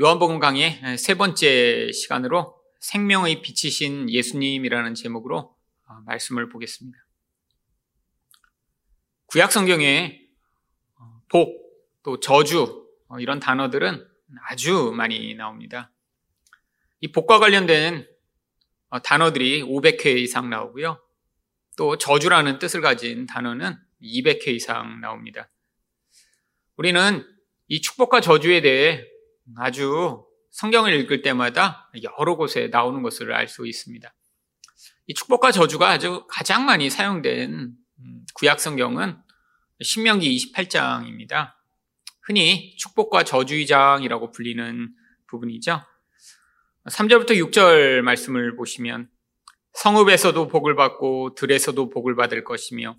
[0.00, 5.54] 요한복음 강의 세 번째 시간으로 생명의 빛이신 예수님이라는 제목으로
[5.86, 6.98] 어, 말씀을 보겠습니다.
[9.26, 10.18] 구약 성경에
[10.96, 11.54] 어, 복,
[12.02, 14.08] 또 저주 어, 이런 단어들은
[14.48, 15.92] 아주 많이 나옵니다.
[17.00, 18.08] 이 복과 관련된
[19.04, 21.04] 단어들이 500회 이상 나오고요.
[21.76, 25.50] 또 저주라는 뜻을 가진 단어는 200회 이상 나옵니다.
[26.76, 27.26] 우리는
[27.68, 29.11] 이 축복과 저주에 대해
[29.56, 34.14] 아주 성경을 읽을 때마다 여러 곳에 나오는 것을 알 수 있습니다.
[35.06, 39.16] 이 축복과 저주가 아주 가장 많이 사용된 음, 구약 성경은
[39.80, 41.54] 신명기 28장입니다.
[42.22, 44.94] 흔히 축복과 저주의 장이라고 불리는
[45.26, 45.82] 부분이죠.
[46.86, 49.08] 3절부터 6절 말씀을 보시면
[49.74, 52.94] 성읍에서도 복을 받고 들에서도 복을 받을 것이며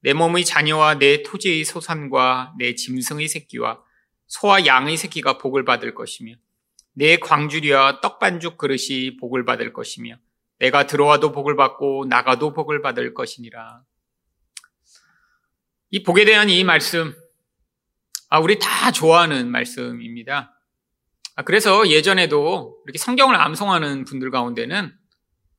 [0.00, 3.82] 내 몸의 자녀와 내 토지의 소산과 내 짐승의 새끼와
[4.26, 6.34] 소와 양의 새끼가 복을 받을 것이며
[6.92, 10.16] 내 광주리와 떡반죽 그릇이 복을 받을 것이며
[10.58, 13.82] 내가 들어와도 복을 받고 나가도 복을 받을 것이니라.
[15.90, 17.14] 이 복에 대한 이 말씀,
[18.28, 20.58] 아, 우리 다 좋아하는 말씀입니다.
[21.36, 24.92] 아, 그래서 예전에도 이렇게 성경을 암송하는 분들 가운데는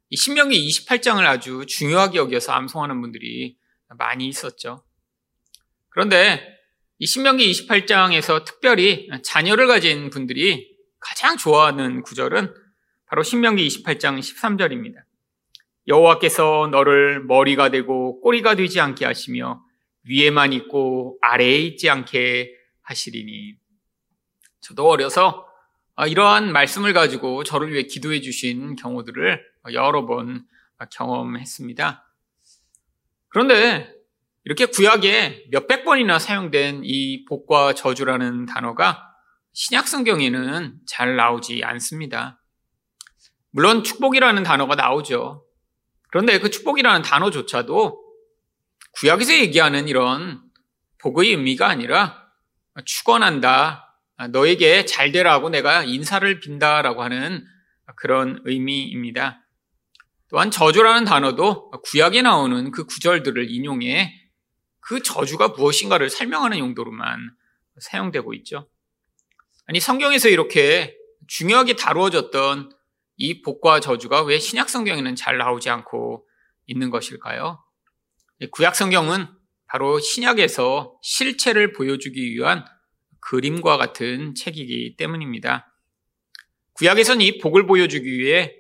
[0.10, 3.58] 이 신명기 28장을 아주 중요하게 여겨서 암송하는 분들이
[3.98, 4.84] 많이 있었죠.
[5.90, 6.57] 그런데
[7.00, 12.54] 이 신명기 28장에서 특별히 자녀를 가진 분들이 가장 좋아하는 구절은
[13.06, 15.04] 바로 신명기 28장 13절입니다.
[15.88, 19.64] 여호와께서 너를 머리가 되고 꼬리가 되지 않게 하시며
[20.04, 23.56] 위에만 있고 아래에 있지 않게 하시리니.
[24.62, 25.48] 저도 어려서
[26.08, 29.42] 이러한 말씀을 가지고 저를 위해 기도해 주신 경우들을
[29.74, 30.46] 여러 번
[30.92, 32.04] 경험했습니다.
[33.30, 33.97] 그런데
[34.48, 39.14] 이렇게 구약에 몇백 번이나 사용된 이 복과 저주라는 단어가
[39.52, 42.42] 신약 성경에는 잘 나오지 않습니다.
[43.52, 45.44] 물론 축복이라는 단어가 나오죠.
[46.12, 48.02] 그런데 그 축복이라는 단어조차도
[48.94, 50.42] 구약에서 얘기하는 이런
[51.00, 52.30] 복의 의미가 아니라
[52.86, 54.00] 축원한다.
[54.30, 57.46] 너에게 잘 되라고 내가 인사를 빈다라고 하는
[57.98, 59.42] 그런 의미입니다.
[60.30, 64.27] 또한 저주라는 단어도 구약에 나오는 그 구절들을 인용해
[64.88, 67.20] 그 저주가 무엇인가를 설명하는 용도로만
[67.78, 68.70] 사용되고 있죠.
[69.66, 70.96] 아니, 성경에서 이렇게
[71.28, 72.72] 중요하게 다루어졌던
[73.18, 76.26] 이 복과 저주가 왜 신약 성경에는 잘 나오지 않고
[76.68, 77.62] 있는 것일까요?
[78.52, 79.28] 구약 성경은
[79.66, 82.64] 바로 신약에서 실체를 보여주기 위한
[83.20, 85.70] 그림과 같은 책이기 때문입니다.
[86.76, 88.56] 구약에선 이 복을 보여주기 위해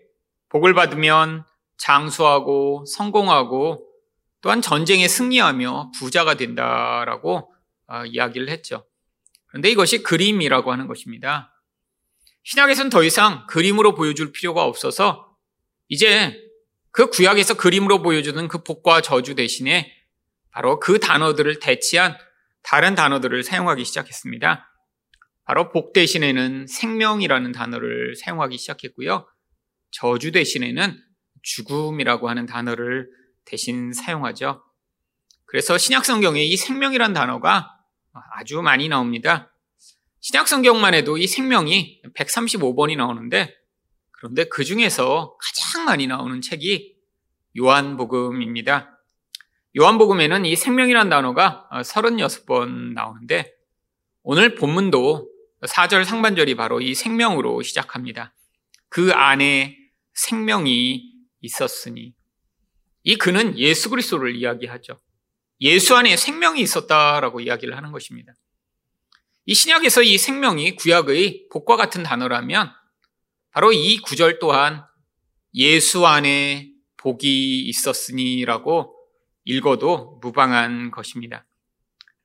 [0.50, 1.46] 복을 받으면
[1.78, 3.87] 장수하고 성공하고
[4.48, 7.54] 또한 전쟁에 승리하며 부자가 된다라고
[7.88, 8.88] 어, 이야기를 했죠.
[9.48, 11.54] 그런데 이것이 그림이라고 하는 것입니다.
[12.44, 15.36] 신약에서는 더 이상 그림으로 보여줄 필요가 없어서
[15.90, 16.42] 이제
[16.92, 19.94] 그 구약에서 그림으로 보여주는 그 복과 저주 대신에
[20.50, 22.18] 바로 그 단어들을 대치한
[22.64, 24.66] 다른 단어들을 사용하기 시작했습니다.
[25.44, 29.28] 바로 복 대신에는 생명이라는 단어를 사용하기 시작했고요.
[29.92, 31.04] 저주 대신에는
[31.42, 33.10] 죽음이라고 하는 단어를
[33.48, 34.64] 대신 사용하죠.
[35.46, 37.70] 그래서 신약 성경에 이 생명이란 단어가
[38.36, 39.54] 아주 많이 나옵니다.
[40.20, 43.56] 신약 성경만 해도 이 생명이 135번이 나오는데
[44.12, 46.96] 그런데 그 중에서 가장 많이 나오는 책이
[47.58, 49.00] 요한복음입니다.
[49.80, 53.54] 요한복음에는 이 생명이란 단어가 36번 나오는데
[54.24, 55.32] 오늘 본문도
[55.62, 58.34] 4절 상반절이 바로 이 생명으로 시작합니다.
[58.90, 59.78] 그 안에
[60.14, 62.14] 생명이 있었으니
[63.08, 65.00] 이 그는 예수 그리스도를 이야기하죠.
[65.62, 68.34] 예수 안에 생명이 있었다라고 이야기를 하는 것입니다.
[69.46, 72.70] 이 신약에서 이 생명이 구약의 복과 같은 단어라면
[73.52, 74.84] 바로 이 구절 또한
[75.54, 78.94] 예수 안에 복이 있었으니라고
[79.46, 81.46] 읽어도 무방한 것입니다.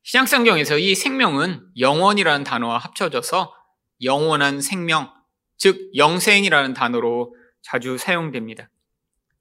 [0.02, 3.54] 신약 성경에서 이 생명은 영원이라는 단어와 합쳐져서
[4.02, 5.14] 영원한 생명,
[5.58, 8.68] 즉 영생이라는 단어로 자주 사용됩니다.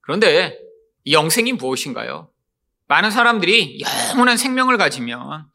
[0.01, 0.69] 그런데
[1.07, 2.29] 영생이 무엇인가요?
[2.87, 3.79] 많은 사람들이
[4.11, 5.47] 영원한 생명을 가지면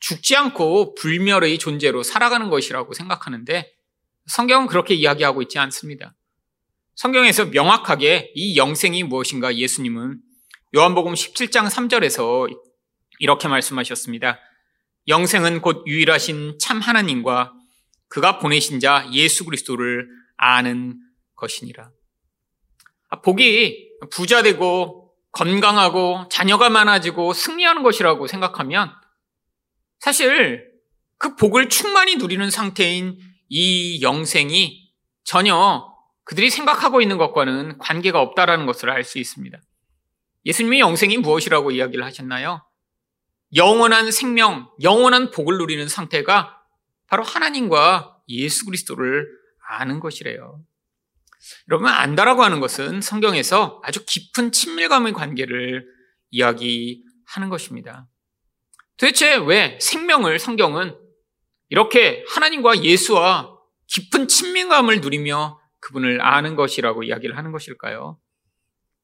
[0.00, 3.72] 죽지 않고 불멸의 존재로 살아가는 것이라고 생각하는데
[4.26, 6.14] 성경은 그렇게 이야기하고 있지 않습니다.
[6.96, 10.20] 성경에서 명확하게 이 영생이 무엇인가 예수님은
[10.74, 12.48] 요한복음 17장 3절에서
[13.18, 14.38] 이렇게 말씀하셨습니다.
[15.08, 17.52] 영생은 곧 유일하신 참 하나님과
[18.08, 20.98] 그가 보내신 자 예수 그리스도를 아는
[21.36, 21.90] 것이니라.
[23.08, 28.92] 아, 복이 부자 되고 건강하고 자녀가 많아지고 승리하는 것이라고 생각하면
[29.98, 30.70] 사실
[31.18, 33.18] 그 복을 충만히 누리는 상태인
[33.48, 34.90] 이 영생이
[35.24, 35.86] 전혀
[36.24, 39.60] 그들이 생각하고 있는 것과는 관계가 없다라는 것을 알 수 있습니다.
[40.46, 42.64] 예수님이 영생이 무엇이라고 이야기를 하셨나요?
[43.54, 46.62] 영원한 생명, 영원한 복을 누리는 상태가
[47.08, 49.26] 바로 하나님과 예수 그리스도를
[49.68, 50.62] 아는 것이래요.
[51.68, 55.86] 여러분, 안다라고 하는 것은 성경에서 아주 깊은 친밀감의 관계를
[56.30, 58.08] 이야기하는 것입니다.
[58.96, 60.96] 도대체 왜 생명을 성경은
[61.70, 63.56] 이렇게 하나님과 예수와
[63.86, 68.18] 깊은 친밀감을 누리며 그분을 아는 것이라고 이야기를 하는 것일까요?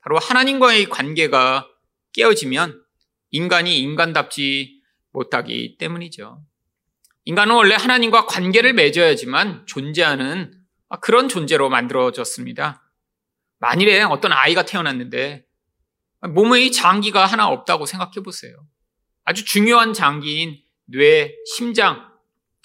[0.00, 1.66] 바로 하나님과의 관계가
[2.12, 2.82] 깨어지면
[3.30, 6.42] 인간이 인간답지 못하기 때문이죠.
[7.24, 10.52] 인간은 원래 하나님과 관계를 맺어야지만 존재하는
[11.00, 12.82] 그런 존재로 만들어졌습니다.
[13.58, 15.44] 만일에 어떤 아이가 태어났는데
[16.20, 18.56] 몸의 장기가 하나 없다고 생각해 보세요.
[19.24, 22.12] 아주 중요한 장기인 뇌, 심장.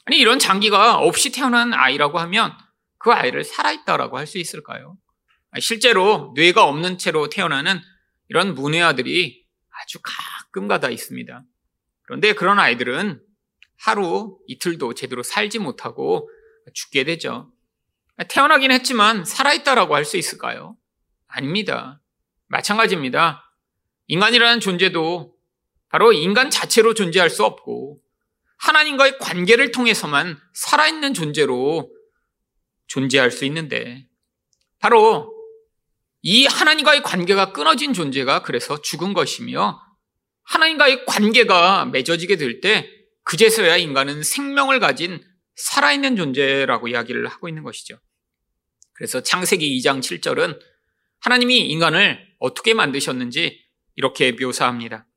[0.05, 2.53] 아니, 이런 장기가 없이 태어난 아이라고 하면
[2.97, 4.97] 그 아이를 살아있다라고 할 수 있을까요?
[5.59, 7.79] 실제로 뇌가 없는 채로 태어나는
[8.29, 11.43] 이런 문외아들이 아주 가끔가다 있습니다.
[12.03, 13.21] 그런데 그런 아이들은
[13.77, 16.29] 하루 이틀도 제대로 살지 못하고
[16.73, 17.51] 죽게 되죠.
[18.27, 20.75] 태어나긴 했지만 살아있다라고 할 수 있을까요?
[21.27, 22.01] 아닙니다.
[22.47, 23.43] 마찬가지입니다.
[24.07, 25.33] 인간이라는 존재도
[25.89, 28.01] 바로 인간 자체로 존재할 수 없고
[28.57, 31.89] 하나님과의 관계를 통해서만 살아있는 존재로
[32.87, 34.07] 존재할 수 있는데
[34.79, 35.33] 바로
[36.21, 39.81] 이 하나님과의 관계가 끊어진 존재가 그래서 죽은 것이며
[40.43, 42.89] 하나님과의 관계가 맺어지게 될 때
[43.23, 45.23] 그제서야 인간은 생명을 가진
[45.55, 47.97] 살아있는 존재라고 이야기를 하고 있는 것이죠.
[49.01, 50.59] 그래서 창세기 2장 7절은
[51.21, 53.59] 하나님이 인간을 어떻게 만드셨는지
[53.95, 55.07] 이렇게 묘사합니다.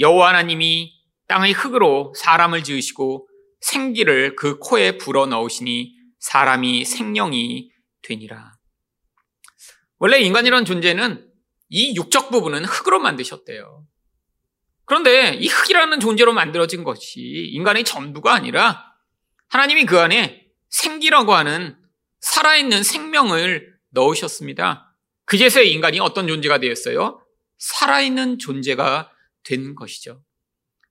[0.00, 0.92] 여호와 하나님이
[1.28, 3.28] 땅의 흙으로 사람을 지으시고
[3.60, 7.70] 생기를 그 코에 불어 넣으시니 사람이 생명이
[8.02, 8.54] 되니라.
[9.98, 11.24] 원래 인간이란 존재는
[11.68, 13.86] 이 육적 부분은 흙으로 만드셨대요.
[14.84, 17.20] 그런데 이 흙이라는 존재로 만들어진 것이
[17.52, 18.84] 인간의 전부가 아니라
[19.46, 21.80] 하나님이 그 안에 생기라고 하는
[22.32, 24.96] 살아있는 생명을 넣으셨습니다.
[25.26, 27.22] 그제서야 인간이 어떤 존재가 되었어요?
[27.58, 29.12] 살아있는 존재가
[29.44, 30.24] 된 것이죠.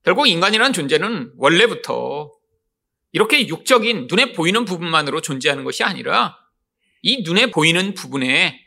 [0.03, 2.31] 결국 인간이라는 존재는 원래부터
[3.11, 6.37] 이렇게 육적인 눈에 보이는 부분만으로 존재하는 것이 아니라
[7.01, 8.59] 이 눈에 보이는 부분에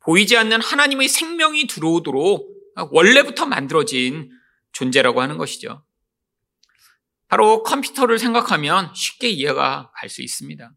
[0.00, 2.46] 보이지 않는 하나님의 생명이 들어오도록
[2.90, 4.30] 원래부터 만들어진
[4.72, 5.82] 존재라고 하는 것이죠.
[7.28, 10.70] 바로 컴퓨터를 생각하면 쉽게 이해가 갈 수 있습니다.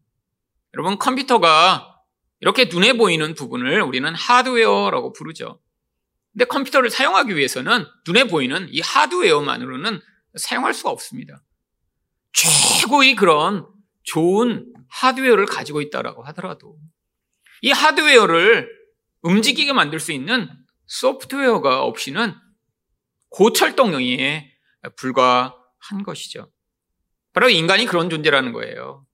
[0.74, 2.00] 여러분, 컴퓨터가
[2.40, 5.60] 이렇게 눈에 보이는 부분을 우리는 하드웨어라고 부르죠.
[6.32, 10.00] 근데 컴퓨터를 사용하기 위해서는 눈에 보이는 이 하드웨어만으로는
[10.36, 11.44] 사용할 수가 없습니다.
[12.32, 13.66] 최고의 그런
[14.02, 16.78] 좋은 하드웨어를 가지고 있다라고 하더라도
[17.60, 18.68] 이 하드웨어를
[19.22, 20.48] 움직이게 만들 수 있는
[20.86, 22.34] 소프트웨어가 없이는
[23.28, 24.52] 고철동영에
[24.96, 26.50] 불과한 것이죠.
[27.32, 29.06] 바로 인간이 그런 존재라는 거예요.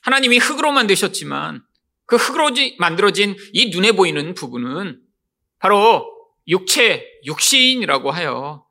[0.00, 1.62] 하나님이 흙으로 만드셨지만
[2.06, 5.00] 그 흙으로 만들어진 이 눈에 보이는 부분은
[5.58, 6.06] 바로
[6.48, 8.66] 육체, 육신이라고 하여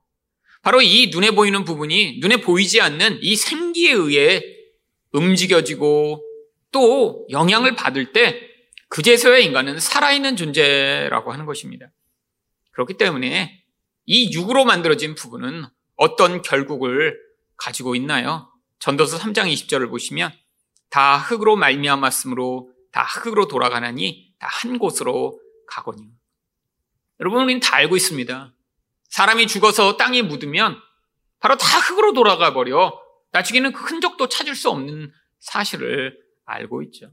[0.62, 4.44] 바로 이 눈에 보이는 부분이 눈에 보이지 않는 이 생기에 의해
[5.12, 6.24] 움직여지고
[6.72, 8.50] 또 영향을 받을 때
[8.90, 11.92] 그제서야 인간은 살아있는 존재라고 하는 것입니다.
[12.72, 13.64] 그렇기 때문에
[14.06, 15.66] 이 육으로 만들어진 부분은
[15.96, 17.20] 어떤 결국을
[17.56, 18.52] 가지고 있나요?
[18.80, 20.32] 전도서 3장 20절을 보시면
[20.90, 26.02] 다 흙으로 말미암았으므로 다 흙으로 돌아가나니 다 한 곳으로 가거니.
[27.20, 28.54] 여러분 우리는 다 알고 있습니다.
[29.10, 30.80] 사람이 죽어서 땅에 묻으면
[31.40, 33.00] 바로 다 흙으로 돌아가 버려
[33.32, 37.12] 나중에는 그 흔적도 찾을 수 없는 사실을 알고 있죠.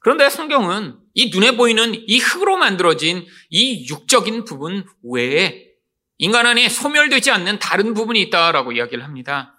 [0.00, 5.68] 그런데 성경은 이 눈에 보이는 이 흙으로 만들어진 이 육적인 부분 외에
[6.18, 9.58] 인간 안에 소멸되지 않는 다른 부분이 있다라고 이야기를 합니다.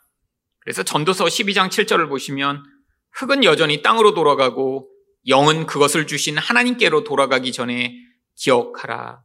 [0.60, 2.64] 그래서 전도서 12장 7절을 보시면
[3.14, 4.90] 흙은 여전히 땅으로 돌아가고
[5.28, 7.96] 영은 그것을 주신 하나님께로 돌아가기 전에
[8.36, 9.22] 기억하라.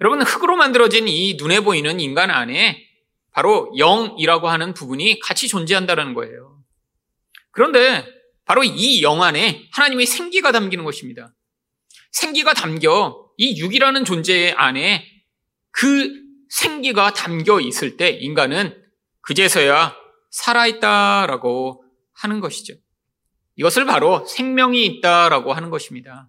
[0.00, 2.84] 여러분, 흙으로 만들어진 이 눈에 보이는 인간 안에
[3.32, 6.58] 바로 영이라고 하는 부분이 같이 존재한다는 거예요.
[7.52, 8.06] 그런데
[8.44, 11.34] 바로 이 영 안에 하나님의 생기가 담기는 것입니다.
[12.12, 15.04] 생기가 담겨 이 육이라는 존재 안에
[15.70, 16.10] 그
[16.48, 18.82] 생기가 담겨 있을 때 인간은
[19.22, 19.96] 그제서야
[20.30, 21.84] 살아있다라고
[22.16, 22.74] 하는 것이죠.
[23.56, 26.28] 이것을 바로 생명이 있다라고 하는 것입니다.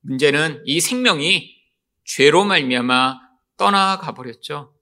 [0.00, 1.54] 문제는 이 생명이
[2.04, 3.20] 죄로 말미암아
[3.56, 4.74] 떠나가 버렸죠.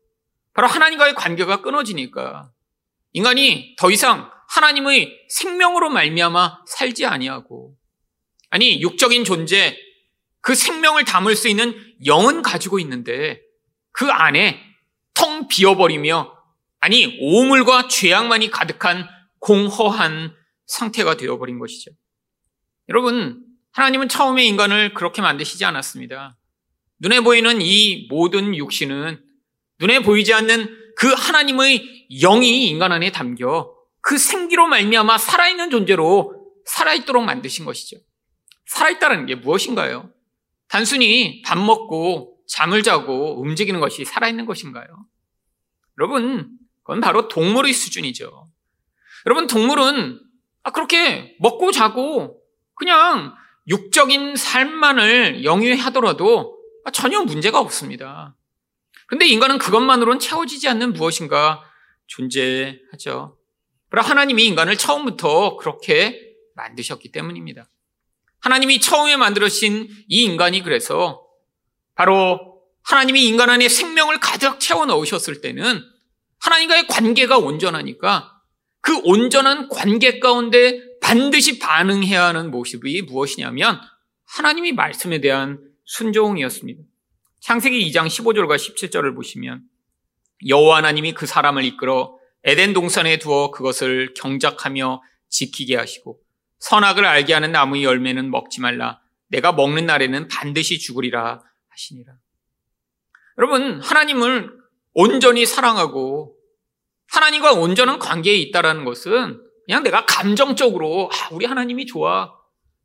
[0.55, 2.51] 바로 하나님과의 관계가 끊어지니까
[3.13, 7.77] 인간이 더 이상 하나님의 생명으로 말미암아 살지 아니하고
[8.51, 9.77] 아니 육적인 존재
[10.41, 11.75] 그 생명을 담을 수 있는
[12.07, 13.43] 영은 가지고 있는데
[13.93, 14.63] 그 안에
[15.13, 16.35] 텅 비어버리며
[16.81, 19.09] 아니 오물과 죄악만이 가득한
[19.41, 20.35] 공허한
[20.67, 21.91] 상태가 되어버린 것이죠.
[22.89, 26.37] 여러분 하나님은 처음에 인간을 그렇게 만드시지 않았습니다.
[27.01, 29.23] 눈에 보이는 이 모든 육신은
[29.81, 37.25] 눈에 보이지 않는 그 하나님의 영이 인간 안에 담겨 그 생기로 말미암아 살아있는 존재로 살아있도록
[37.25, 37.99] 만드신 것이죠.
[38.67, 40.13] 살아있다는 게 무엇인가요?
[40.69, 44.87] 단순히 밥 먹고 잠을 자고 움직이는 것이 살아있는 것인가요?
[45.99, 46.51] 여러분,
[46.83, 48.48] 그건 바로 동물의 수준이죠.
[49.29, 50.21] 여러분, 동물은
[50.63, 52.41] 아, 그렇게 먹고 자고
[52.75, 53.35] 그냥
[53.69, 56.59] 육적인 삶만을 영위하더라도
[56.95, 58.35] 전혀 문제가 없습니다.
[59.07, 61.63] 그런데 인간은 그것만으로는 채워지지 않는 무엇인가
[62.07, 63.37] 존재하죠.
[63.91, 67.69] 그러나 하나님이 인간을 처음부터 그렇게 만드셨기 때문입니다.
[68.41, 71.23] 하나님이 처음에 만들어신 이 인간이 그래서
[71.95, 75.85] 바로 하나님이 인간 안에 생명을 가득 채워 넣으셨을 때는
[76.39, 78.38] 하나님과의 관계가 온전하니까
[78.89, 83.79] 그 온전한 관계 가운데 반드시 반응해야 하는 모습이 무엇이냐면
[84.25, 86.83] 하나님이 말씀에 대한 순종이었습니다.
[87.41, 89.61] 창세기 2장 15절과 17절을 보시면
[90.47, 96.21] 여호와 하나님이 그 사람을 이끌어 에덴 동산에 두어 그것을 경작하며 지키게 하시고
[96.59, 102.15] 선악을 알게 하는 나무의 열매는 먹지 말라 내가 먹는 날에는 반드시 죽으리라 하시니라.
[103.37, 104.51] 여러분 하나님을
[104.95, 106.38] 온전히 사랑하고
[107.09, 112.33] 하나님과 온전한 관계에 있다라는 것은 그냥 내가 감정적으로 아, 우리 하나님이 좋아.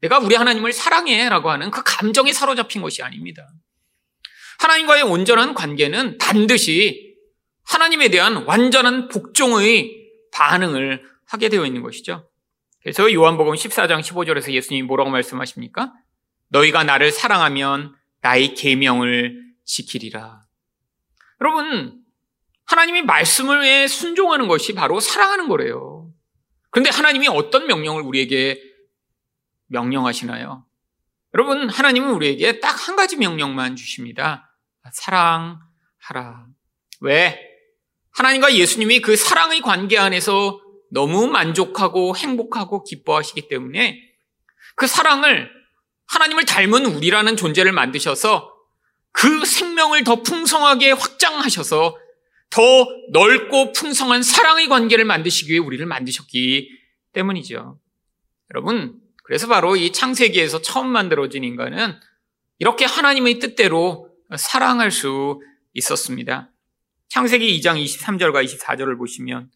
[0.02, 3.48] 내가 우리 하나님을 사랑해라고 하는 그 감정에 사로잡힌 것이 아닙니다.
[4.60, 7.16] 하나님과의 온전한 관계는 반드시
[7.64, 10.04] 하나님에 대한 완전한 복종의
[10.34, 12.30] 반응을 하게 되어 있는 것이죠.
[12.82, 15.94] 그래서 요한복음 14장 15절에서 예수님이 뭐라고 말씀하십니까?
[16.50, 20.42] 너희가 나를 사랑하면 나의 계명을 지키리라.
[21.42, 22.03] 여러분,
[22.66, 26.12] 하나님이 말씀을 순종하는 것이 바로 사랑하는 거래요.
[26.72, 28.60] 그런데 하나님이 어떤 명령을 우리에게
[29.68, 30.66] 명령하시나요?
[31.34, 34.54] 여러분, 하나님은 우리에게 딱 한 가지 명령만 주십니다.
[34.92, 36.48] 사랑하라.
[37.02, 37.40] 왜?
[38.12, 40.60] 하나님과 예수님이 그 사랑의 관계 안에서
[40.92, 44.00] 너무 만족하고 행복하고 기뻐하시기 때문에
[44.76, 45.50] 그 사랑을
[46.08, 48.54] 하나님을 닮은 우리라는 존재를 만드셔서
[49.12, 51.98] 그 생명을 더 풍성하게 확장하셔서
[52.54, 56.70] 더 넓고 풍성한 사랑의 관계를 만드시기 위해 우리를 만드셨기
[57.12, 57.80] 때문이죠.
[58.54, 61.96] 여러분, 그래서 바로 이 창세기에서 처음 만들어진 인간은
[62.60, 65.42] 이렇게 하나님의 뜻대로 사랑할 수
[65.74, 66.52] 있었습니다.
[67.10, 69.50] 창세기 2장 23절과 24절을 보시면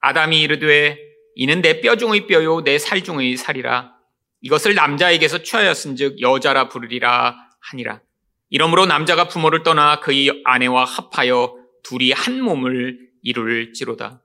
[0.00, 0.98] 아담이 이르되
[1.34, 3.92] 이는 내 뼈 중의 뼈요 내 살 중의 살이라
[4.40, 8.00] 이것을 남자에게서 취하였은즉 여자라 부르리라 하니라.
[8.48, 11.57] 이러므로 남자가 부모를 떠나 그의 아내와 합하여
[11.88, 14.22] 둘이 한 몸을 이룰지로다.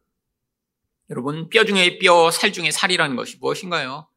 [1.10, 4.10] 여러분 뼈 중에 뼈, 살 중에 살이라는 것이 무엇인가요?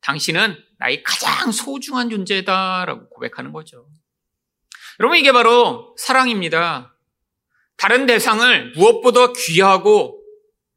[0.00, 3.88] 당신은 나의 가장 소중한 존재다라고 고백하는 거죠.
[4.98, 6.96] 여러분 이게 바로 사랑입니다.
[7.76, 10.20] 다른 대상을 무엇보다 귀하고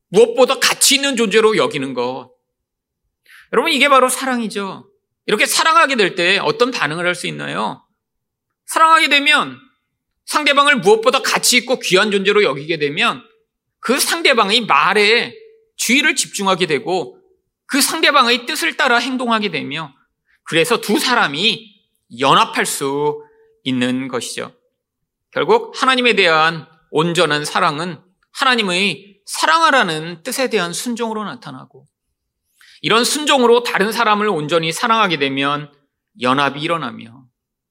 [0.09, 2.31] 무엇보다 가치 있는 존재로 여기는 것.
[3.51, 4.89] 여러분, 이게 바로 사랑이죠.
[5.25, 7.85] 이렇게 사랑하게 될 때 어떤 반응을 할 수 있나요?
[8.65, 9.59] 사랑하게 되면
[10.25, 13.23] 상대방을 무엇보다 가치 있고 귀한 존재로 여기게 되면
[13.79, 15.35] 그 상대방의 말에
[15.77, 17.19] 주의를 집중하게 되고
[17.67, 19.93] 그 상대방의 뜻을 따라 행동하게 되며
[20.43, 21.75] 그래서 두 사람이
[22.19, 23.23] 연합할 수
[23.63, 24.53] 있는 것이죠.
[25.31, 27.99] 결국 하나님에 대한 온전한 사랑은
[28.31, 31.87] 하나님의 사랑하라는 뜻에 대한 순종으로 나타나고
[32.81, 35.71] 이런 순종으로 다른 사람을 온전히 사랑하게 되면
[36.21, 37.25] 연합이 일어나며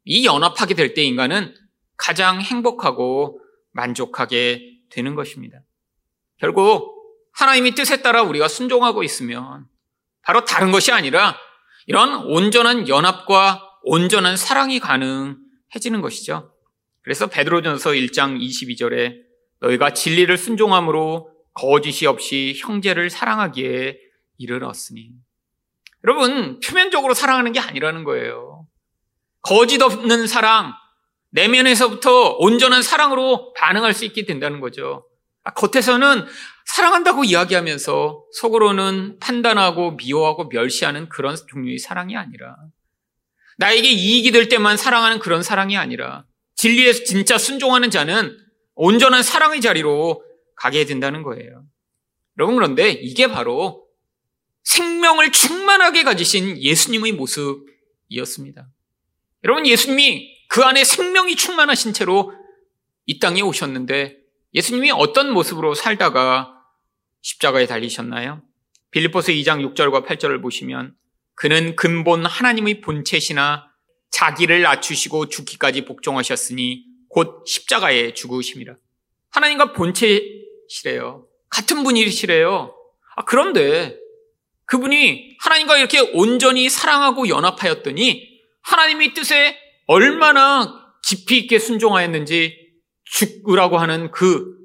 [0.05, 1.55] 이 연합하게 될 때 인간은
[1.97, 3.41] 가장 행복하고
[3.73, 5.59] 만족하게 되는 것입니다.
[6.39, 6.95] 결국
[7.33, 9.67] 하나님의 뜻에 따라 우리가 순종하고 있으면
[10.23, 11.37] 바로 다른 것이 아니라
[11.87, 16.55] 이런 온전한 연합과 온전한 사랑이 가능해지는 것이죠.
[17.03, 19.21] 그래서 베드로전서 1장 22절에
[19.61, 23.99] 너희가 진리를 순종함으로 거짓이 없이 형제를 사랑하기에
[24.39, 25.11] 이르렀으니.
[26.05, 28.67] 여러분, 표면적으로 사랑하는 게 아니라는 거예요.
[29.43, 30.75] 거짓 없는 사랑,
[31.35, 35.05] 내면에서부터 온전한 사랑으로 반응할 수 있게 된다는 거죠.
[35.43, 36.25] 아, 겉에서는
[36.65, 42.57] 사랑한다고 이야기하면서 속으로는 판단하고 미워하고 멸시하는 그런 종류의 사랑이 아니라
[43.59, 46.25] 나에게 이익이 될 때만 사랑하는 그런 사랑이 아니라
[46.55, 48.39] 진리에 진짜 순종하는 자는
[48.75, 50.25] 온전한 사랑의 자리로
[50.57, 51.65] 가게 된다는 거예요.
[52.39, 53.87] 여러분 그런데 이게 바로
[54.63, 58.69] 생명을 충만하게 가지신 예수님의 모습이었습니다.
[59.45, 62.33] 여러분 예수님이 그 안에 생명이 충만하신 채로
[63.07, 64.17] 이 땅에 오셨는데
[64.55, 66.53] 예수님이 어떤 모습으로 살다가
[67.23, 68.43] 십자가에 달리셨나요?
[68.91, 70.95] 빌리포스 2장 6절과 8절을 보시면
[71.35, 73.69] 그는 근본 하나님의 본체시나
[74.11, 78.77] 자기를 낮추시고 죽기까지 복종하셨으니 곧 십자가에 죽으심이라.
[79.31, 81.27] 하나님과 본체시래요.
[81.49, 82.75] 같은 분이시래요.
[83.17, 83.97] 아, 그런데
[84.67, 92.73] 그분이 하나님과 이렇게 온전히 사랑하고 연합하였더니 하나님의 뜻에 얼마나 깊이 있게 순종하였는지
[93.05, 94.57] 죽으라고 하는 그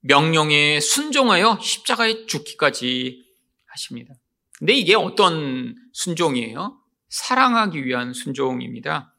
[0.00, 3.24] 명령에 순종하여 십자가에 죽기까지
[3.66, 4.14] 하십니다.
[4.58, 6.78] 근데 이게 어떤 순종이에요?
[7.08, 9.14] 사랑하기 위한 순종입니다.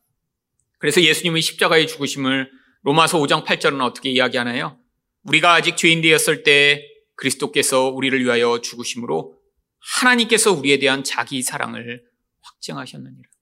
[0.78, 2.52] 그래서 예수님의 십자가의 죽으심을
[2.84, 4.80] 로마서 5장 8절은 어떻게 이야기하나요?
[5.24, 9.36] 우리가 아직 죄인 되었을 때 그리스도께서 우리를 위하여 죽으심으로
[9.80, 12.04] 하나님께서 우리에 대한 자기 사랑을
[12.42, 13.35] 확증하셨느니라.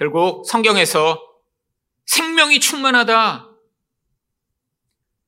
[0.00, 1.20] 결국 성경에서
[2.06, 3.50] 생명이 충만하다.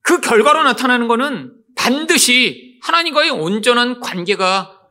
[0.01, 4.81] 그 결과로 나타나는 것은 반드시 하나님과의 온전한 관계가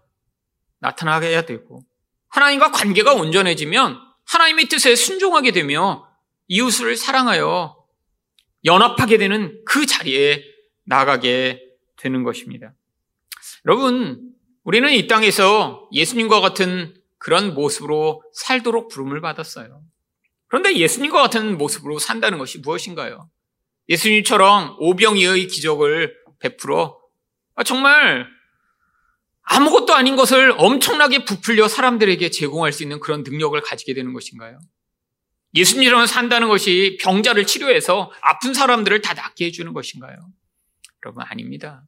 [0.79, 1.85] 나타나야 되고
[2.29, 6.09] 하나님과 관계가 온전해지면 하나님의 뜻에 순종하게 되며
[6.47, 7.77] 이웃을 사랑하여
[8.65, 10.45] 연합하게 되는 그 자리에
[10.85, 11.61] 나가게
[11.97, 12.73] 되는 것입니다.
[13.67, 19.81] 여러분, 우리는 이 땅에서 예수님과 같은 그런 모습으로 살도록 부름을 받았어요.
[20.49, 23.31] 그런데 예수님과 같은 모습으로 산다는 것이 무엇인가요?
[23.89, 26.99] 예수님처럼 오병이의 기적을 베풀어
[27.65, 28.27] 정말
[29.43, 34.59] 아무것도 아닌 것을 엄청나게 부풀려 사람들에게 제공할 수 있는 그런 능력을 가지게 되는 것인가요?
[35.55, 40.17] 예수님처럼 산다는 것이 병자를 치료해서 아픈 사람들을 다 낫게 해주는 것인가요?
[41.05, 41.85] 여러분, 아닙니다.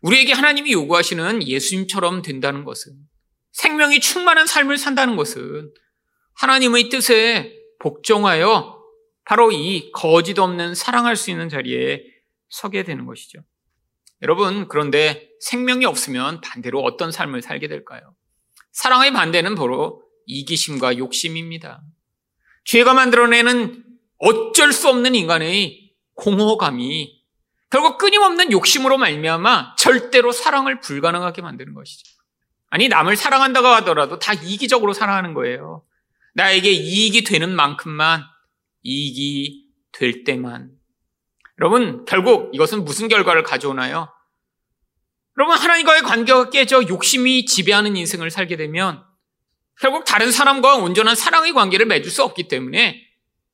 [0.00, 3.09] 우리에게 하나님이 요구하시는 예수님처럼 된다는 것은
[3.52, 5.72] 생명이 충만한 삶을 산다는 것은
[6.34, 8.80] 하나님의 뜻에 복종하여
[9.24, 12.04] 바로 이 거짓 없는 사랑할 수 있는 자리에
[12.48, 13.40] 서게 되는 것이죠.
[14.22, 18.14] 여러분, 그런데 생명이 없으면 반대로 어떤 삶을 살게 될까요?
[18.72, 21.82] 사랑의 반대는 바로 이기심과 욕심입니다.
[22.64, 23.84] 죄가 만들어내는
[24.18, 27.20] 어쩔 수 없는 인간의 공허감이
[27.70, 32.09] 결국 끊임없는 욕심으로 말미암아 절대로 사랑을 불가능하게 만드는 것이죠.
[32.70, 35.84] 아니 남을 사랑한다고 하더라도 다 이기적으로 사랑하는 거예요.
[36.34, 38.22] 나에게 이익이 되는 만큼만
[38.82, 40.70] 이익이 될 때만.
[41.58, 44.08] 여러분 결국 이것은 무슨 결과를 가져오나요?
[45.36, 49.04] 여러분 하나님과의 관계가 깨져 욕심이 지배하는 인생을 살게 되면
[49.80, 53.02] 결국 다른 사람과 온전한 사랑의 관계를 맺을 수 없기 때문에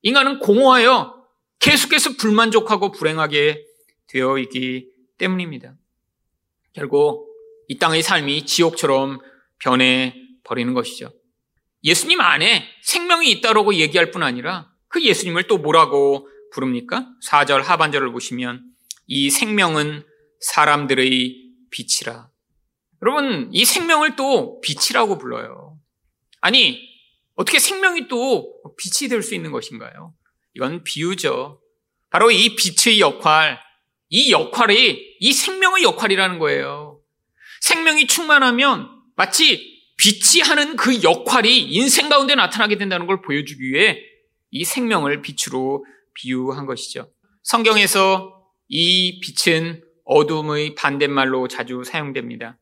[0.03, 1.15] 인간은 공허하여
[1.59, 3.65] 계속해서 불만족하고 불행하게
[4.07, 5.73] 되어 있기 때문입니다.
[6.73, 7.26] 결국
[7.67, 9.19] 이 땅의 삶이 지옥처럼
[9.59, 11.11] 변해 버리는 것이죠.
[11.83, 17.07] 예수님 안에 생명이 있다라고 얘기할 뿐 아니라 그 예수님을 또 뭐라고 부릅니까?
[17.29, 18.63] 4절 하반절을 보시면
[19.05, 20.03] 이 생명은
[20.39, 21.35] 사람들의
[21.71, 22.29] 빛이라.
[23.01, 25.77] 여러분, 이 생명을 또 빛이라고 불러요.
[26.41, 26.79] 아니,
[27.35, 30.13] 어떻게 생명이 또 빛이 될 수 있는 것인가요?
[30.55, 31.61] 이건 비유죠.
[32.09, 33.59] 바로 이 빛의 역할,
[34.09, 36.86] 이 역할이 이 생명의 역할이라는 거예요.
[37.61, 43.99] 생명이 충만하면 마치 빛이 하는 그 역할이 인생 가운데 나타나게 된다는 걸 보여주기 위해
[44.51, 47.11] 이 생명을 빛으로 비유한 것이죠.
[47.43, 48.33] 성경에서
[48.67, 52.57] 이 빛은 어둠의 반대말로 자주 사용됩니다.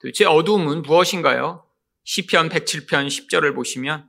[0.00, 1.64] 도대체 어둠은 무엇인가요?
[2.04, 4.08] 시편 107편 10절을 보시면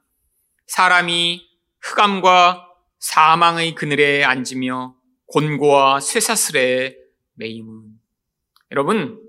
[0.68, 1.48] 사람이
[1.82, 2.68] 흑암과
[3.00, 4.96] 사망의 그늘에 앉으며
[5.28, 6.98] 곤고와 쇠사슬에
[7.36, 7.84] 매임은
[8.72, 9.27] 여러분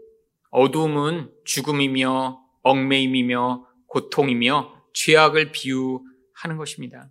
[0.50, 7.08] 어둠은 죽음이며 얽매임이며 고통이며 죄악을 비유하는 것입니다.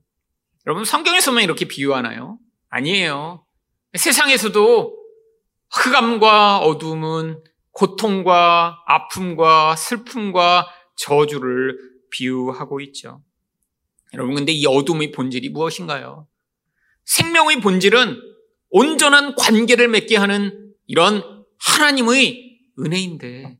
[0.65, 2.39] 여러분 성경에서만 이렇게 비유하나요?
[2.69, 3.45] 아니에요.
[3.95, 4.97] 세상에서도
[5.71, 11.78] 흑암과 어둠은 고통과 아픔과 슬픔과 저주를
[12.10, 13.21] 비유하고 있죠.
[14.13, 16.28] 여러분, 근데 이 어둠의 본질이 무엇인가요?
[17.06, 18.19] 생명의 본질은
[18.69, 22.47] 온전한 관계를 맺게 하는 이런 하나님의
[22.80, 23.58] 은혜인데,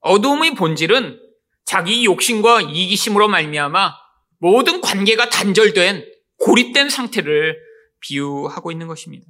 [0.00, 1.20] 어둠의 본질은
[1.64, 3.94] 자기 욕심과 이기심으로 말미암아
[4.38, 6.04] 모든 관계가 단절된
[6.38, 7.56] 고립된 상태를
[8.00, 9.26] 비유하고 있는 것입니다.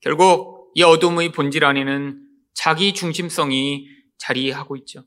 [0.00, 2.20] 결국 이 어둠의 본질 안에는
[2.52, 3.88] 자기 중심성이
[4.18, 5.02] 자리하고 있죠.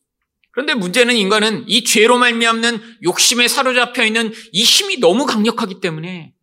[0.51, 6.33] 그런데 문제는 인간은 이 죄로 말미암는 욕심에 사로잡혀 있는 이 힘이 너무 강력하기 때문에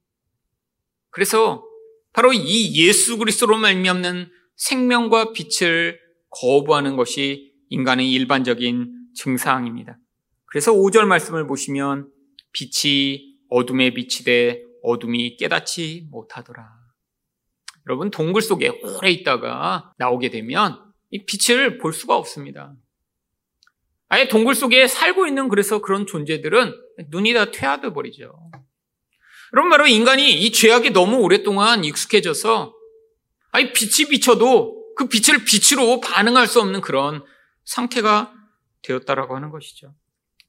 [1.11, 1.64] 그래서
[2.12, 6.01] 바로 이 예수 그리스도로 말미암는 생명과 빛을
[6.40, 9.99] 거부하는 것이 인간의 일반적인 증상입니다.
[10.46, 12.09] 그래서 5절 말씀을 보시면
[12.53, 16.68] 빛이 어둠에 비치되 어둠이 깨닫지 못하더라.
[17.88, 22.75] 여러분 동굴 속에 오래 있다가 나오게 되면 이 빛을 볼 수가 없습니다.
[24.09, 26.75] 아예 동굴 속에 살고 있는 그래서 그런 존재들은
[27.09, 28.33] 눈이 다 퇴화돼 버리죠.
[29.53, 32.75] 여러분 바로 인간이 이 죄악에 너무 오랫동안 익숙해져서
[33.53, 37.23] 아니 빛이 비쳐도 그 빛을 빛으로 반응할 수 없는 그런
[37.65, 38.33] 상태가
[38.83, 39.95] 되었다라고 하는 것이죠.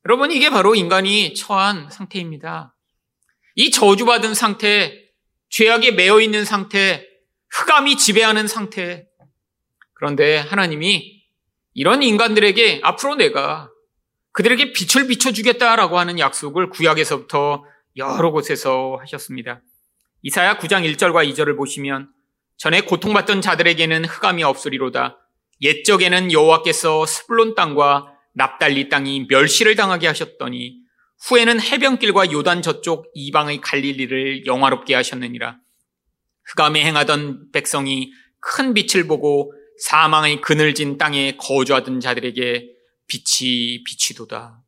[0.05, 2.73] 여러분 이게 바로 인간이 처한 상태입니다.
[3.55, 4.93] 이 저주받은 상태,
[5.49, 7.05] 죄악에 매여 있는 상태,
[7.49, 9.07] 흑암이 지배하는 상태.
[9.93, 11.23] 그런데 하나님이
[11.73, 13.69] 이런 인간들에게 앞으로 내가
[14.31, 17.65] 그들에게 빛을 비춰주겠다라고 하는 약속을 구약에서부터
[17.97, 19.61] 여러 곳에서 하셨습니다.
[20.21, 22.11] 이사야 9장 1절과 2절을 보시면
[22.57, 25.19] 전에 고통받던 자들에게는 흑암이 없으리로다.
[25.61, 30.77] 옛적에는 여호와께서 스불론 땅과 납달리 땅이 멸시를 당하게 하셨더니
[31.27, 35.57] 후에는 해변길과 요단 저쪽 이방의 갈릴리를 영화롭게 하셨느니라.
[36.45, 42.69] 흑암에 행하던 백성이 큰 빛을 보고 사망의 그늘진 땅에 거주하던 자들에게
[43.07, 44.61] 빛이 비치도다.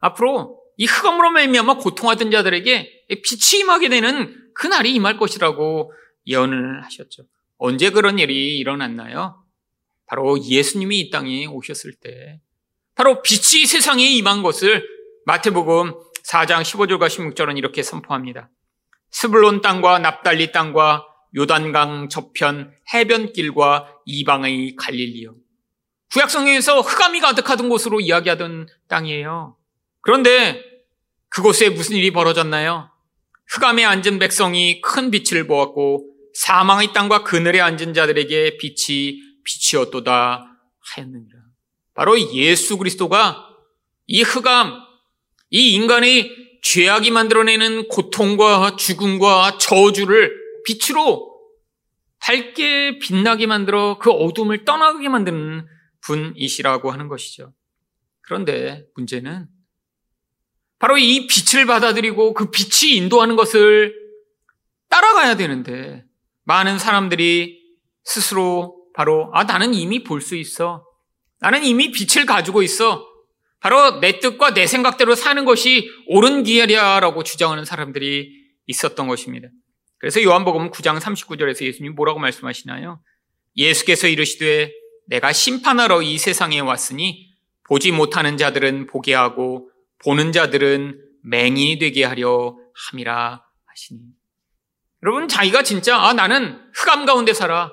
[0.00, 5.92] 앞으로 이 흑암으로 말미암아 고통하던 자들에게 빛이 임하게 되는 그날이 임할 것이라고
[6.26, 7.24] 예언을 하셨죠.
[7.58, 9.42] 언제 그런 일이 일어났나요?
[10.06, 12.40] 바로 예수님이 이 땅에 오셨을 때
[12.94, 14.86] 바로 빛이 세상에 임한 것을
[15.26, 15.92] 마태복음
[16.26, 18.50] 4장 15절과 16절은 이렇게 선포합니다.
[19.10, 25.34] 스불론 땅과 납달리 땅과 요단강 저편 해변길과 이방의 갈릴리요.
[26.12, 29.56] 구약성경에서 흑암이 가득하던 곳으로 이야기하던 땅이에요.
[30.00, 30.62] 그런데
[31.28, 32.90] 그곳에 무슨 일이 벌어졌나요?
[33.48, 40.44] 흑암에 앉은 백성이 큰 빛을 보았고 사망의 땅과 그늘에 앉은 자들에게 빛이 빛이었도다
[40.80, 41.38] 하였느니라.
[41.94, 43.48] 바로 예수 그리스도가
[44.06, 44.74] 이 흑암,
[45.48, 50.30] 이 인간의 죄악이 만들어내는 고통과 죽음과 저주를
[50.66, 51.34] 빛으로
[52.18, 55.66] 밝게 빛나게 만들어 그 어둠을 떠나게 만드는
[56.02, 57.54] 분이시라고 하는 것이죠.
[58.20, 59.46] 그런데 문제는
[60.78, 63.94] 바로 이 빛을 받아들이고 그 빛이 인도하는 것을
[64.90, 66.05] 따라가야 되는데
[66.46, 67.60] 많은 사람들이
[68.04, 70.84] 스스로 바로 아 나는 이미 볼 수 있어.
[71.40, 73.04] 나는 이미 빛을 가지고 있어.
[73.60, 78.30] 바로 내 뜻과 내 생각대로 사는 것이 옳은 길이야라고 주장하는 사람들이
[78.66, 79.48] 있었던 것입니다.
[79.98, 83.00] 그래서 요한복음 9장 39절에서 예수님 뭐라고 말씀하시나요?
[83.56, 84.72] 예수께서 이르시되
[85.08, 87.30] 내가 심판하러 이 세상에 왔으니
[87.64, 89.70] 보지 못하는 자들은 보게 하고
[90.04, 92.56] 보는 자들은 맹인이 되게 하려
[92.90, 94.00] 함이라 하시니.
[95.02, 97.70] 여러분 자기가 진짜 아 나는 흑암 가운데 살아.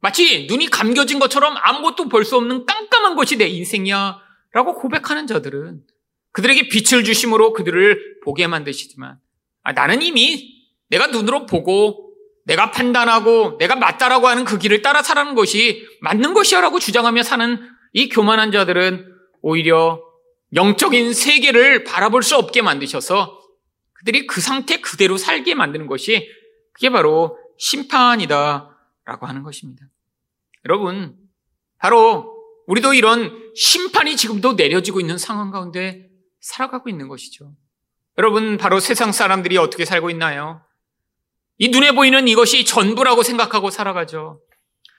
[0.00, 4.18] 마치 눈이 감겨진 것처럼 아무것도 볼 수 없는 깜깜한 것이 내 인생이야.
[4.52, 5.82] 라고 고백하는 자들은
[6.32, 9.18] 그들에게 빛을 주심으로 그들을 보게 만드시지만
[9.62, 12.12] 아, 나는 이미 내가 눈으로 보고
[12.44, 17.58] 내가 판단하고 내가 맞다라고 하는 그 길을 따라 살아가는 것이 맞는 것이야 라고 주장하며 사는
[17.92, 19.12] 이 교만한 자들은
[19.42, 20.00] 오히려
[20.54, 23.40] 영적인 세계를 바라볼 수 없게 만드셔서
[23.94, 26.28] 그들이 그 상태 그대로 살게 만드는 것이
[26.76, 29.86] 그게 바로 심판이다라고 하는 것입니다.
[30.66, 31.16] 여러분,
[31.78, 32.36] 바로
[32.66, 36.10] 우리도 이런 심판이 지금도 내려지고 있는 상황 가운데
[36.40, 37.54] 살아가고 있는 것이죠.
[38.18, 40.60] 여러분, 바로 세상 사람들이 어떻게 살고 있나요?
[41.56, 44.42] 이 눈에 보이는 이것이 전부라고 생각하고 살아가죠.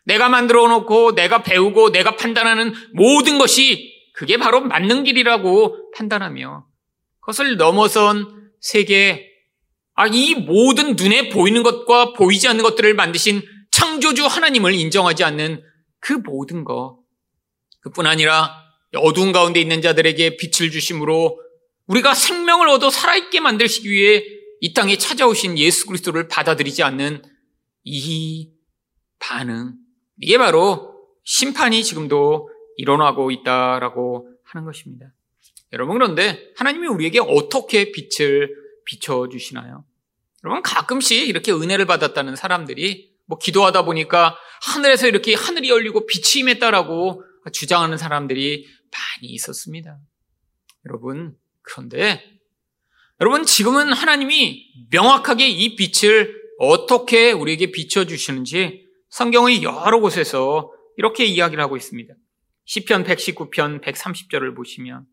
[0.06, 6.66] 내가 만들어 놓고, 내가 배우고, 내가 판단하는 모든 것이 그게 바로 맞는 길이라고 판단하며
[7.20, 9.27] 그것을 넘어선 세계,
[9.98, 15.64] 아, 이 모든 눈에 보이는 것과 보이지 않는 것들을 만드신 창조주 하나님을 인정하지 않는
[16.00, 17.00] 그 모든 것,
[17.82, 18.64] 그뿐 아니라
[18.96, 21.42] 어두운 가운데 있는 자들에게 빛을 주심으로
[21.88, 24.24] 우리가 생명을 얻어 살아있게 만들시기 위해
[24.62, 27.24] 이 땅에 찾아오신 예수 그리스도를 받아들이지 않는
[27.84, 28.52] 이
[29.18, 29.74] 반응.
[30.22, 35.08] 이게 바로 심판이 지금도 일어나고 있다라고 하는 것입니다.
[35.74, 39.86] 여러분 그런데 하나님이 우리에게 어떻게 빛을 비춰주시나요?
[40.44, 47.24] 여러분 가끔씩 이렇게 은혜를 받았다는 사람들이 뭐 기도하다 보니까 하늘에서 이렇게 하늘이 열리고 빛이 임했다라고
[47.52, 50.00] 주장하는 사람들이 많이 있었습니다.
[50.86, 52.24] 여러분, 그런데
[53.20, 61.78] 여러분 지금은 하나님이 명확하게 이 빛을 어떻게 우리에게 비춰주시는지 성경의 여러 곳에서 이렇게 이야기를 하고
[61.78, 62.14] 있습니다.
[62.66, 65.06] 시편 119편 130절을 보시면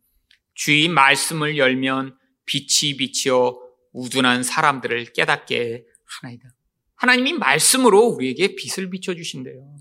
[0.54, 3.63] 주의 말씀을 열면 빛이 비치어
[3.94, 5.84] 우둔한 사람들을 깨닫게
[6.20, 6.48] 하나이다.
[6.96, 9.76] 하나님이 말씀으로 우리에게 빛을 비춰주신대요.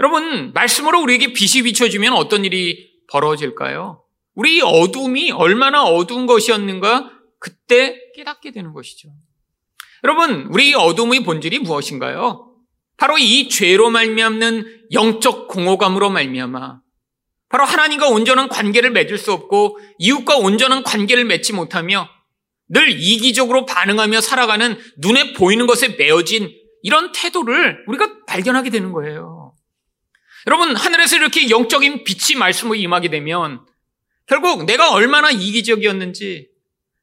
[0.00, 4.04] 여러분, 말씀으로 우리에게 빛이 비춰지면 어떤 일이 벌어질까요?
[4.34, 9.10] 우리 어둠이 얼마나 어두운 것이었는가 그때 깨닫게 되는 것이죠.
[10.04, 12.54] 여러분, 우리 어둠의 본질이 무엇인가요?
[12.96, 16.80] 바로 이 죄로 말미암는 영적 공허감으로 말미암아
[17.48, 22.08] 바로 하나님과 온전한 관계를 맺을 수 없고 이웃과 온전한 관계를 맺지 못하며
[22.68, 26.52] 늘 이기적으로 반응하며 살아가는 눈에 보이는 것에 매어진
[26.82, 29.54] 이런 태도를 우리가 발견하게 되는 거예요.
[30.46, 33.66] 여러분, 하늘에서 이렇게 영적인 빛이 말씀으로 임하게 되면
[34.26, 36.48] 결국 내가 얼마나 이기적이었는지,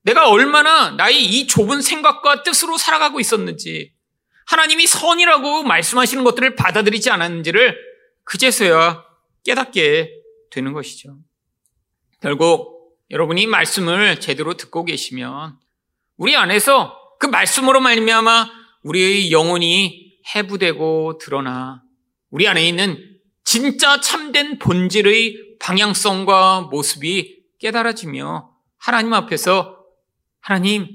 [0.03, 3.91] 내가 얼마나 나의 이 좁은 생각과 뜻으로 살아가고 있었는지,
[4.45, 7.75] 하나님이 선이라고 말씀하시는 것들을 받아들이지 않았는지를
[8.23, 9.03] 그제서야
[9.43, 10.11] 깨닫게
[10.51, 11.17] 되는 것이죠.
[12.21, 12.74] 결국
[13.15, 15.57] 여러분이 말씀을 제대로 듣고 계시면
[16.17, 18.49] 우리 안에서 그 말씀으로 말미암아
[18.83, 21.81] 우리의 영혼이 해부되고 드러나
[22.29, 22.97] 우리 안에 있는
[23.45, 29.77] 진짜 참된 본질의 방향성과 모습이 깨달아지며 하나님 앞에서
[30.41, 30.89] 하나님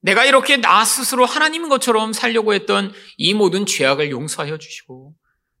[0.00, 5.14] 내가 이렇게 나 스스로 하나님인 것처럼 살려고 했던 이 모든 죄악을 용서하여 주시고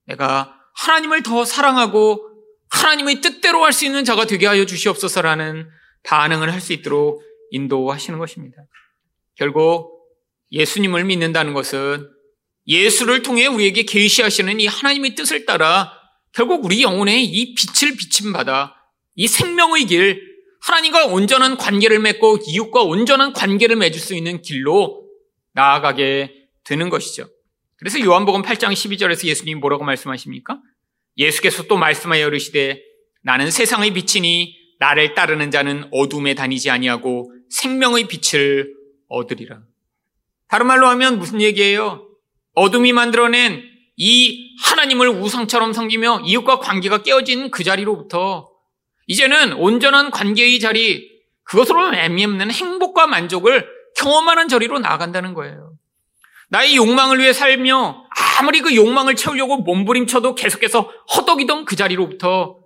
[0.06, 2.28] 내가 하나님을 더 사랑하고
[2.70, 5.70] 하나님의 뜻대로 할 수 있는 자가 되게 하여 주시옵소서라는
[6.04, 8.56] 반응을 할 수 있도록 인도하시는 것입니다.
[9.36, 10.08] 결국
[10.50, 12.08] 예수님을 믿는다는 것은
[12.66, 15.92] 예수를 통해 우리에게 계시하시는 이 하나님의 뜻을 따라
[16.32, 18.74] 결국 우리 영혼에 이 빛을 비침 받아
[19.14, 20.22] 이 생명의 길,
[20.62, 25.06] 하나님과 온전한 관계를 맺고 이웃과 온전한 관계를 맺을 수 있는 길로
[25.52, 27.28] 나아가게 되는 것이죠.
[27.76, 30.60] 그래서 요한복음 8장 12절에서 예수님이 뭐라고 말씀하십니까?
[31.18, 32.80] 예수께서 또 말씀하여 이르시되
[33.22, 38.74] 나는 세상의 빛이니 나를 따르는 자는 어둠에 다니지 아니하고 생명의 빛을
[39.08, 39.60] 얻으리라.
[40.48, 42.08] 다른 말로 하면 무슨 얘기예요?
[42.54, 43.62] 어둠이 만들어낸
[43.96, 48.50] 이 하나님을 우상처럼 섬기며 이웃과 관계가 깨어진 그 자리로부터
[49.06, 51.08] 이제는 온전한 관계의 자리,
[51.44, 53.68] 그것으로 애미없는 행복과 만족을
[53.98, 55.74] 경험하는 자리로 나아간다는 거예요.
[56.48, 58.04] 나의 욕망을 위해 살며
[58.40, 62.58] 아무리 그 욕망을 채우려고 몸부림쳐도 계속해서 허덕이던 그 자리로부터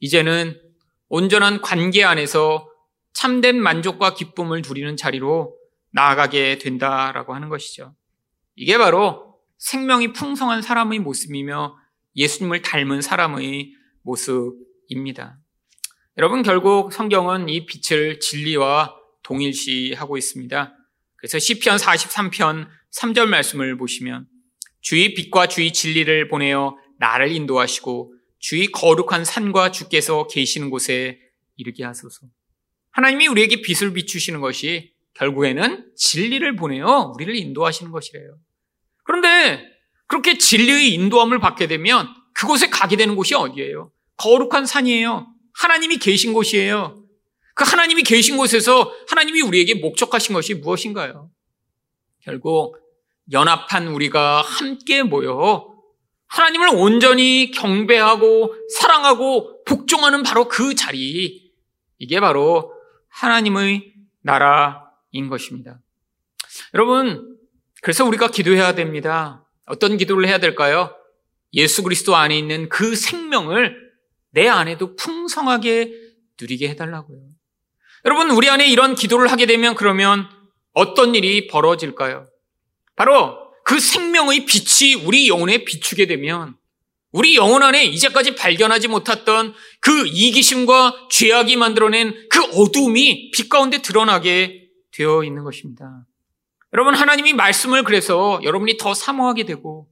[0.00, 0.60] 이제는
[1.14, 2.70] 온전한 관계 안에서
[3.12, 5.54] 참된 만족과 기쁨을 누리는 자리로
[5.90, 7.94] 나아가게 된다라고 하는 것이죠.
[8.56, 11.76] 이게 바로 생명이 풍성한 사람의 모습이며
[12.16, 15.38] 예수님을 닮은 사람의 모습입니다.
[16.16, 20.74] 여러분 결국 성경은 이 빛을 진리와 동일시하고 있습니다.
[21.16, 24.26] 그래서 시편 43편 3절 말씀을 보시면
[24.80, 28.11] 주의 빛과 주의 진리를 보내어 나를 인도하시고
[28.42, 31.20] 주의 거룩한 산과 주께서 계시는 곳에
[31.56, 32.26] 이르게 하소서.
[32.90, 38.36] 하나님이 우리에게 빛을 비추시는 것이 결국에는 진리를 보내어 우리를 인도하시는 것이래요.
[39.04, 39.64] 그런데
[40.08, 43.92] 그렇게 진리의 인도함을 받게 되면 그곳에 가게 되는 곳이 어디예요?
[44.16, 45.28] 거룩한 산이에요.
[45.54, 47.00] 하나님이 계신 곳이에요.
[47.54, 51.30] 그 하나님이 계신 곳에서 하나님이 우리에게 목적하신 것이 무엇인가요?
[52.20, 52.76] 결국
[53.30, 55.71] 연합한 우리가 함께 모여
[56.32, 61.52] 하나님을 온전히 경배하고 사랑하고 복종하는 바로 그 자리.
[61.98, 62.72] 이게 바로
[63.10, 63.92] 하나님의
[64.22, 65.78] 나라인 것입니다.
[66.72, 67.36] 여러분,
[67.82, 69.46] 그래서 우리가 기도해야 됩니다.
[69.66, 70.96] 어떤 기도를 해야 될까요?
[71.52, 73.92] 예수 그리스도 안에 있는 그 생명을
[74.30, 75.92] 내 안에도 풍성하게
[76.40, 77.20] 누리게 해달라고요.
[78.06, 80.26] 여러분, 우리 안에 이런 기도를 하게 되면 그러면
[80.72, 82.26] 어떤 일이 벌어질까요?
[82.96, 86.56] 바로 그 생명의 빛이 우리 영혼에 비추게 되면
[87.12, 94.68] 우리 영혼 안에 이제까지 발견하지 못했던 그 이기심과 죄악이 만들어낸 그 어둠이 빛 가운데 드러나게
[94.92, 96.06] 되어 있는 것입니다.
[96.72, 99.88] 여러분, 하나님이 말씀을 그래서 여러분이 더 사모하게 되고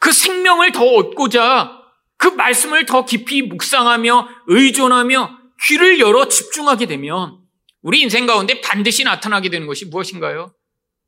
[0.00, 1.80] 그 생명을 더 얻고자
[2.18, 7.38] 그 말씀을 더 깊이 묵상하며 의존하며 귀를 열어 집중하게 되면
[7.82, 10.54] 우리 인생 가운데 반드시 나타나게 되는 것이 무엇인가요?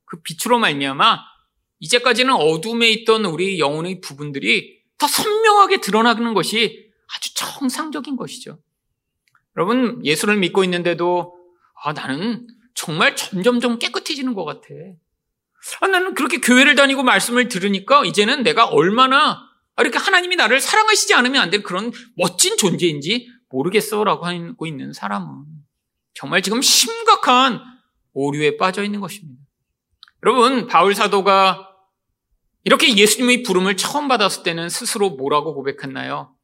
[0.06, 1.35] 그 빛으로 말미암아
[1.80, 8.58] 이제까지는 어둠에 있던 우리 영혼의 부분들이 더 선명하게 드러나는 것이 아주 정상적인 것이죠.
[9.56, 11.34] 여러분 예수를 믿고 있는데도
[11.82, 14.68] 아 나는 정말 점점점 깨끗해지는 것 같아.
[15.80, 19.42] 아, 나는 그렇게 교회를 다니고 말씀을 들으니까 이제는 내가 얼마나
[19.78, 25.44] 이렇게 하나님이 나를 사랑하시지 않으면 안 될 그런 멋진 존재인지 모르겠어라고 하고 있는 사람은
[26.14, 27.60] 정말 지금 심각한
[28.12, 29.42] 오류에 빠져 있는 것입니다.
[30.24, 31.65] 여러분, 바울 사도가
[32.66, 36.34] 이렇게 예수님의 부름을 처음 받았을 때는 스스로 뭐라고 고백했나요?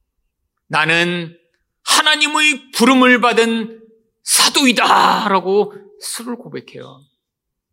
[0.69, 1.37] 나는
[1.85, 3.83] 하나님의 부름을 받은
[4.23, 5.27] 사도이다!
[5.29, 7.01] 라고 스스로 고백해요.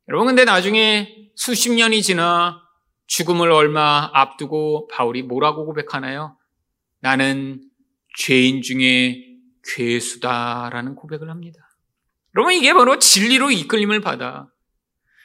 [0.07, 2.59] 여러분, 근데 나중에 수십 년이 지나
[3.05, 6.35] 죽음을 얼마 앞두고 바울이 뭐라고 고백하나요?
[7.01, 7.61] 나는
[8.17, 9.27] 죄인 중에
[9.75, 11.69] 괴수다라는 고백을 합니다.
[12.35, 14.47] 여러분 이게 바로 진리로 이끌림을 받아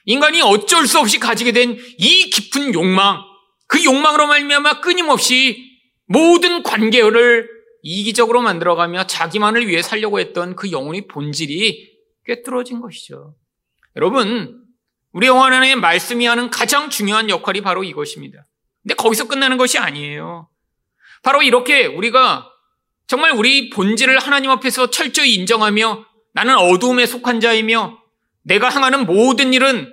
[0.07, 3.23] 인간이 어쩔 수 없이 가지게 된 이 깊은 욕망,
[3.67, 7.49] 그 욕망으로 말미암아 끊임없이 모든 관계를
[7.83, 11.91] 이기적으로 만들어가며 자기만을 위해 살려고 했던 그 영혼의 본질이
[12.27, 13.35] 꿰뚫어진 것이죠.
[13.97, 14.63] 여러분,
[15.13, 18.47] 우리 영혼 안에 말씀이 하는 가장 중요한 역할이 바로 이것입니다.
[18.83, 20.49] 근데 거기서 끝나는 것이 아니에요.
[21.23, 22.51] 바로 이렇게 우리가
[23.07, 27.99] 정말 우리 본질을 하나님 앞에서 철저히 인정하며 나는 어두움에 속한 자이며
[28.45, 29.93] 내가 향하는 모든 일은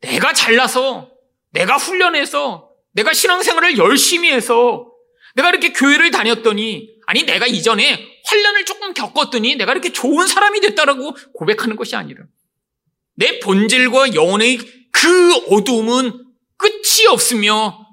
[0.00, 1.10] 내가 잘나서
[1.50, 4.90] 내가 훈련해서 내가 신앙생활을 열심히 해서
[5.34, 11.14] 내가 이렇게 교회를 다녔더니 아니 내가 이전에 환란을 조금 겪었더니 내가 이렇게 좋은 사람이 됐다라고
[11.34, 12.24] 고백하는 것이 아니라
[13.14, 14.58] 내 본질과 영혼의
[14.90, 16.24] 그 어두움은
[16.56, 17.86] 끝이 없으며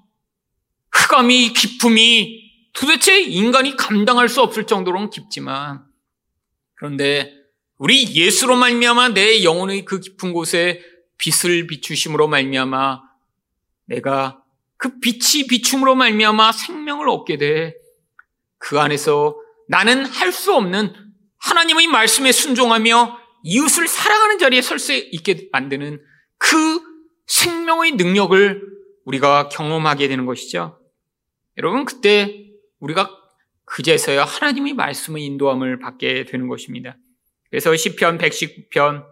[0.92, 2.40] 흑암이 기품이
[2.74, 5.84] 도대체 인간이 감당할 수 없을 정도로는 깊지만
[6.76, 7.38] 그런데
[7.80, 10.84] 우리 예수로 말미암아 내 영혼의 그 깊은 곳에
[11.18, 13.02] 빛을 비추심으로 말미암아
[13.86, 14.44] 내가
[14.78, 17.76] 그 빛이 비춤으로 말미암아 생명을 얻게 돼.
[18.58, 19.36] 그 안에서
[19.70, 20.94] 나는 할 수 없는
[21.38, 26.02] 하나님의 말씀에 순종하며 이웃을 사랑하는 자리에 설 수 있게 만드는
[26.38, 26.82] 그
[27.28, 28.62] 생명의 능력을
[29.06, 30.82] 우리가 경험하게 되는 것이죠.
[31.58, 33.10] 여러분, 그때 우리가
[33.63, 36.98] 그제서야 하나님의 말씀의 인도함을 받게 되는 것입니다.
[37.50, 39.06] 그래서 시편 119편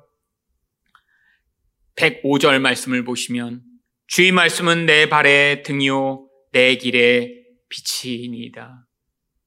[1.95, 3.63] 105절 말씀을 보시면
[4.07, 8.87] 주의 말씀은 내 발의 등이요 내 길의 빛이니이다.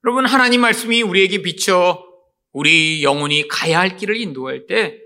[0.05, 2.05] 여러분 하나님 말씀이 우리에게 비춰
[2.53, 4.99] 우리 영혼이 가야 할 길을 인도할 때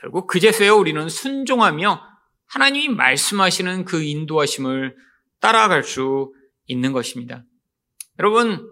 [0.00, 2.02] 결국 그제서야 우리는 순종하며
[2.46, 4.96] 하나님이 말씀하시는 그 인도하심을
[5.40, 6.32] 따라갈 수
[6.66, 7.44] 있는 것입니다.
[8.18, 8.68] 여러분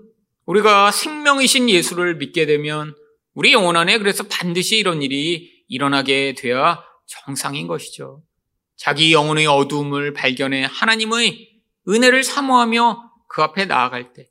[0.47, 2.95] 우리가 생명이신 예수를 믿게 되면
[3.39, 8.25] 우리 영혼 안에 그래서 반드시 이런 일이 일어나게 되어야 정상인 것이죠.
[8.75, 11.49] 자기 영혼의 어두움을 발견해 하나님의
[11.89, 14.27] 은혜를 사모하며 그 앞에 나아갈 때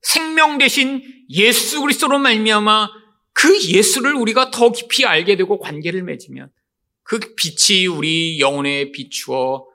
[0.00, 2.88] 생명 대신 예수 그리스도로 말미암아
[3.32, 6.48] 그 예수를 우리가 더 깊이 알게 되고 관계를 맺으면
[7.02, 9.66] 그 빛이 우리 영혼에 비추어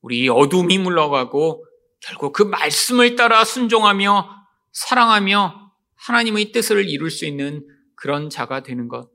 [0.00, 1.66] 우리 어둠이 물러가고
[2.00, 4.30] 결국 그 말씀을 따라 순종하며
[4.72, 7.66] 사랑하며 하나님의 뜻을 이룰 수 있는
[8.00, 9.10] 그런 자가 되는 것.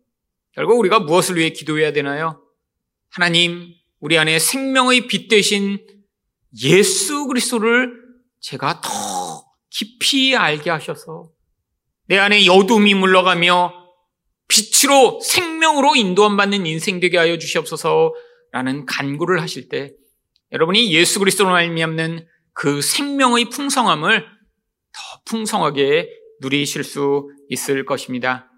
[0.54, 2.42] 결국 우리가 무엇을 위해 기도해야 되나요?
[3.10, 5.80] 하나님, 우리 안에 생명의 빛 대신
[6.64, 7.92] 예수 그리스도를
[8.40, 8.90] 제가 더
[9.72, 11.32] 깊이 알게 하셔서
[12.08, 13.74] 내 안에 여둠이 물러가며
[14.48, 19.94] 빛으로 생명으로 인도함 받는 인생 되게 하여 주시옵소서라는 간구를 하실 때
[20.52, 26.08] 여러분이 예수 그리스도로 말미암는 그 생명의 풍성함을 더 풍성하게
[26.42, 28.52] 누리실 수 있을 것입니다.